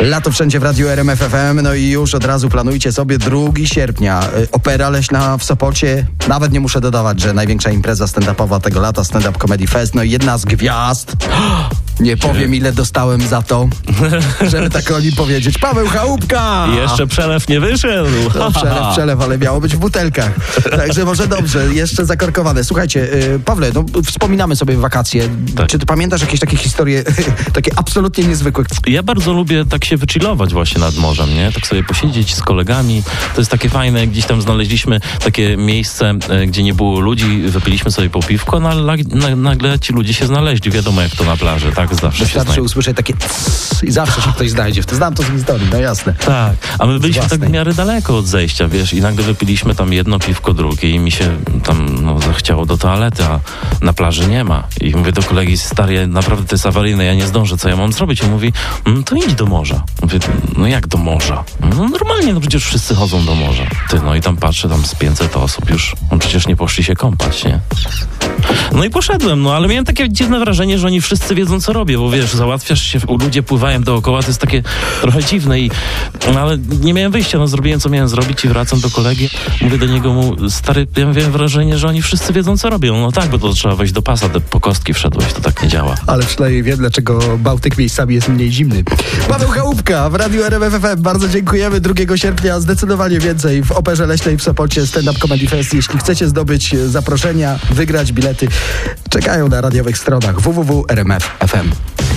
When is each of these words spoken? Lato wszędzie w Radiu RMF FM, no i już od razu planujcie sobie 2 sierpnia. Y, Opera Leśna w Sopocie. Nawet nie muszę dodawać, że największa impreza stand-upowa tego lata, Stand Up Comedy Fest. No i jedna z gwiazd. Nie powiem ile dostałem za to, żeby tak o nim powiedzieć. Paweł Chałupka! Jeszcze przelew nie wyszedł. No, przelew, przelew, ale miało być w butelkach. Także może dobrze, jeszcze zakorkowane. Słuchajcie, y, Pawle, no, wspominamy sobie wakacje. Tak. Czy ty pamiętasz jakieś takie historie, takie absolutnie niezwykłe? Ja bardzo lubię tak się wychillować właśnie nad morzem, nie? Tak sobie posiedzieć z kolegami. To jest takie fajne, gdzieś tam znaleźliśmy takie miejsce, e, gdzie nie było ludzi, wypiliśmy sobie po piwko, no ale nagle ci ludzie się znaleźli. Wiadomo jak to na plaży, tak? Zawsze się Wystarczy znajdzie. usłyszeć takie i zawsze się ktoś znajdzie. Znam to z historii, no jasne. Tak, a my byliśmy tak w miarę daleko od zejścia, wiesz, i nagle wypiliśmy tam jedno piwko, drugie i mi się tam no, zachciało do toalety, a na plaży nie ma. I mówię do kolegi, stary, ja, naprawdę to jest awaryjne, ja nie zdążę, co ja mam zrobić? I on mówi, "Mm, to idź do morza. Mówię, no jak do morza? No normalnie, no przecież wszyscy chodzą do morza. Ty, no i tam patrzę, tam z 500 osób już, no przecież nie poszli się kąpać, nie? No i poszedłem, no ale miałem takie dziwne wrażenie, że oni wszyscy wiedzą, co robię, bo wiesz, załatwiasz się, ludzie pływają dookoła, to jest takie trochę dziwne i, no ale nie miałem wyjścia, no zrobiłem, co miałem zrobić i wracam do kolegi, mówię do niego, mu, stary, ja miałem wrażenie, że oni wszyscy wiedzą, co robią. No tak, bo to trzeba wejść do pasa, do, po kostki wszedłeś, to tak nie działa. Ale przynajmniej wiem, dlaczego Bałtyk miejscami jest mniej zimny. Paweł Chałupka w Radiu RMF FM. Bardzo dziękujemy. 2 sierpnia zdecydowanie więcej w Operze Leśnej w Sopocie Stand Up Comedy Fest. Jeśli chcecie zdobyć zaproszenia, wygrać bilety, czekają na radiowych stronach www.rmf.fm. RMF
Lato 0.00 0.30
wszędzie 0.30 0.60
w 0.60 0.62
Radiu 0.62 0.88
RMF 0.88 1.18
FM, 1.18 1.62
no 1.62 1.74
i 1.74 1.88
już 1.88 2.14
od 2.14 2.24
razu 2.24 2.48
planujcie 2.48 2.92
sobie 2.92 3.18
2 3.18 3.36
sierpnia. 3.64 4.20
Y, 4.38 4.48
Opera 4.52 4.90
Leśna 4.90 5.38
w 5.38 5.44
Sopocie. 5.44 6.06
Nawet 6.28 6.52
nie 6.52 6.60
muszę 6.60 6.80
dodawać, 6.80 7.20
że 7.20 7.32
największa 7.32 7.70
impreza 7.70 8.04
stand-upowa 8.04 8.60
tego 8.60 8.80
lata, 8.80 9.04
Stand 9.04 9.28
Up 9.28 9.38
Comedy 9.38 9.66
Fest. 9.66 9.94
No 9.94 10.02
i 10.02 10.10
jedna 10.10 10.38
z 10.38 10.44
gwiazd. 10.44 11.16
Nie 12.00 12.16
powiem 12.16 12.54
ile 12.54 12.72
dostałem 12.72 13.20
za 13.20 13.42
to, 13.42 13.68
żeby 14.52 14.70
tak 14.70 14.90
o 14.90 15.00
nim 15.00 15.12
powiedzieć. 15.12 15.58
Paweł 15.58 15.86
Chałupka! 15.86 16.66
Jeszcze 16.82 17.06
przelew 17.06 17.48
nie 17.48 17.60
wyszedł. 17.60 18.10
No, 18.38 18.50
przelew, 18.60 18.92
przelew, 18.92 19.20
ale 19.20 19.38
miało 19.38 19.60
być 19.60 19.76
w 19.76 19.78
butelkach. 19.78 20.32
Także 20.70 21.04
może 21.04 21.26
dobrze, 21.26 21.74
jeszcze 21.74 22.06
zakorkowane. 22.06 22.64
Słuchajcie, 22.64 23.14
y, 23.34 23.40
Pawle, 23.44 23.70
no, 23.74 23.84
wspominamy 24.04 24.56
sobie 24.56 24.76
wakacje. 24.76 25.28
Tak. 25.56 25.66
Czy 25.66 25.78
ty 25.78 25.86
pamiętasz 25.86 26.20
jakieś 26.20 26.40
takie 26.40 26.56
historie, 26.56 27.04
takie 27.52 27.70
absolutnie 27.76 28.24
niezwykłe? 28.24 28.64
Ja 28.86 29.02
bardzo 29.02 29.32
lubię 29.32 29.64
tak 29.64 29.84
się 29.84 29.96
wychillować 29.96 30.52
właśnie 30.52 30.80
nad 30.80 30.96
morzem, 30.96 31.34
nie? 31.34 31.52
Tak 31.52 31.66
sobie 31.66 31.84
posiedzieć 31.84 32.34
z 32.34 32.42
kolegami. 32.42 33.02
To 33.34 33.40
jest 33.40 33.50
takie 33.50 33.68
fajne, 33.68 34.06
gdzieś 34.06 34.26
tam 34.26 34.42
znaleźliśmy 34.42 35.00
takie 35.24 35.56
miejsce, 35.56 36.14
e, 36.28 36.46
gdzie 36.46 36.62
nie 36.62 36.74
było 36.74 37.00
ludzi, 37.00 37.42
wypiliśmy 37.42 37.90
sobie 37.90 38.10
po 38.10 38.22
piwko, 38.22 38.60
no 38.60 38.68
ale 38.68 38.96
nagle 39.36 39.78
ci 39.78 39.92
ludzie 39.92 40.14
się 40.14 40.26
znaleźli. 40.26 40.70
Wiadomo 40.70 41.02
jak 41.02 41.16
to 41.16 41.24
na 41.24 41.36
plaży, 41.36 41.72
tak? 41.72 41.87
Zawsze 41.94 42.18
się 42.18 42.24
Wystarczy 42.24 42.44
znajdzie. 42.44 42.62
usłyszeć 42.62 42.96
takie 42.96 43.14
i 43.82 43.90
zawsze 43.90 44.22
się 44.22 44.32
ktoś 44.32 44.50
znajdzie. 44.50 44.82
Znam 44.92 45.14
to 45.14 45.22
z 45.22 45.26
historii, 45.26 45.66
no 45.72 45.78
jasne. 45.78 46.14
Tak, 46.14 46.52
a 46.78 46.86
my 46.86 46.98
byliśmy 47.00 47.28
tak 47.28 47.40
w 47.40 47.50
miarę 47.50 47.74
daleko 47.74 48.16
od 48.18 48.26
zejścia, 48.26 48.68
wiesz, 48.68 48.92
i 48.92 49.00
nagle 49.00 49.24
wypiliśmy 49.24 49.74
tam 49.74 49.92
jedno 49.92 50.18
piwko, 50.18 50.52
drugie 50.54 50.90
i 50.90 50.98
mi 50.98 51.10
się 51.10 51.36
tam 51.64 52.04
no, 52.04 52.20
zachciało 52.20 52.66
do 52.66 52.78
toalety, 52.78 53.24
a 53.24 53.40
na 53.82 53.92
plaży 53.92 54.26
nie 54.28 54.44
ma. 54.44 54.64
I 54.80 54.90
mówię 54.96 55.12
do 55.12 55.22
kolegi, 55.22 55.56
stary, 55.58 55.94
ja, 55.94 56.06
naprawdę 56.06 56.44
to 56.46 56.54
jest 56.54 56.66
awaryjne, 56.66 57.04
ja 57.04 57.14
nie 57.14 57.26
zdążę, 57.26 57.56
co 57.56 57.68
ja 57.68 57.76
mam 57.76 57.92
zrobić? 57.92 58.20
I 58.20 58.24
on 58.24 58.30
mówi, 58.30 58.52
"Mm, 58.86 59.04
to 59.04 59.16
idź 59.16 59.34
do 59.34 59.46
morza. 59.46 59.82
Mówię, 60.02 60.18
no 60.56 60.66
jak 60.66 60.86
do 60.86 60.98
morza? 60.98 61.44
No 61.60 61.88
normalnie, 61.88 62.32
no 62.32 62.40
przecież 62.40 62.64
wszyscy 62.64 62.94
chodzą 62.94 63.24
do 63.24 63.34
morza. 63.34 63.62
Ty, 63.90 64.00
no 64.04 64.14
i 64.14 64.20
tam 64.20 64.36
patrzę, 64.36 64.68
tam 64.68 64.84
z 64.84 64.94
500 64.94 65.36
osób 65.36 65.70
już, 65.70 65.94
no 66.12 66.18
przecież 66.18 66.46
nie 66.46 66.56
poszli 66.56 66.84
się 66.84 66.94
kąpać, 66.96 67.44
nie? 67.44 67.60
No 68.72 68.84
i 68.84 68.90
poszedłem, 68.90 69.42
no 69.42 69.54
ale 69.54 69.68
miałem 69.68 69.84
takie 69.84 70.08
dziwne 70.12 70.38
wrażenie, 70.38 70.78
że 70.78 70.86
oni 70.86 71.00
wszyscy 71.00 71.34
wiedzą, 71.34 71.60
co 71.60 71.72
robię, 71.78 71.98
bo 71.98 72.10
wiesz, 72.10 72.34
załatwiasz 72.34 72.82
się, 72.82 72.98
ludzie 73.20 73.42
pływają 73.42 73.82
dookoła, 73.82 74.22
to 74.22 74.28
jest 74.28 74.40
takie 74.40 74.62
trochę 75.00 75.24
dziwne 75.24 75.60
i, 75.60 75.70
no 76.34 76.40
ale 76.40 76.58
nie 76.58 76.94
miałem 76.94 77.12
wyjścia, 77.12 77.38
no 77.38 77.48
zrobiłem, 77.48 77.80
co 77.80 77.88
miałem 77.88 78.08
zrobić 78.08 78.44
i 78.44 78.48
wracam 78.48 78.80
do 78.80 78.90
kolegi, 78.90 79.28
mówię 79.60 79.78
do 79.78 79.86
niego, 79.86 80.12
mu, 80.12 80.50
stary, 80.50 80.86
ja 80.96 81.06
miałem 81.06 81.32
wrażenie, 81.32 81.78
że 81.78 81.88
oni 81.88 82.02
wszyscy 82.02 82.32
wiedzą, 82.32 82.58
co 82.58 82.70
robią. 82.70 83.00
No 83.00 83.12
tak, 83.12 83.28
bo 83.30 83.38
to 83.38 83.52
trzeba 83.52 83.74
wejść 83.76 83.92
do 83.92 84.02
pasa, 84.02 84.28
do, 84.28 84.40
po 84.40 84.60
kostki 84.60 84.94
wszedłeś, 84.94 85.32
to 85.32 85.40
tak 85.40 85.62
nie 85.62 85.68
działa. 85.68 85.94
Ale 86.06 86.24
przynajmniej 86.24 86.62
wiem, 86.62 86.76
dlaczego 86.76 87.38
Bałtyk 87.38 87.78
miejscami 87.78 88.14
jest 88.14 88.28
mniej 88.28 88.52
zimny. 88.52 88.84
Paweł 89.28 89.48
Chałupka 89.48 90.10
w 90.10 90.14
Radiu 90.14 90.42
RMF 90.42 90.72
FM. 90.72 91.02
Bardzo 91.02 91.28
dziękujemy. 91.28 91.80
2 91.80 92.16
sierpnia 92.16 92.60
zdecydowanie 92.60 93.18
więcej 93.18 93.62
w 93.62 93.72
Operze 93.72 94.06
Leśnej 94.06 94.36
w 94.36 94.42
Sopocie 94.42 94.86
Stand 94.86 95.08
Up 95.08 95.18
Comedy 95.18 95.48
Fest. 95.48 95.74
Jeśli 95.74 95.98
chcecie 95.98 96.28
zdobyć 96.28 96.74
zaproszenia, 96.76 97.58
wygrać 97.70 98.12
bilety, 98.12 98.48
czekają 99.10 99.48
na 99.48 99.60
radiowych 99.60 99.98
stronach 99.98 100.40
www.rmf.fm. 100.40 101.70
RMF 101.70 102.07